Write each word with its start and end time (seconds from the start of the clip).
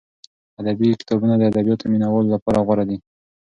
ادبي 0.59 0.87
کتابونه 1.01 1.33
د 1.37 1.41
ادبیاتو 1.51 1.85
مینه 1.91 2.07
والو 2.09 2.33
لپاره 2.35 2.59
غوره 2.65 2.83
دي. 2.89 2.97